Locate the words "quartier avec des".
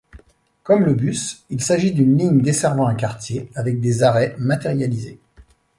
2.95-4.01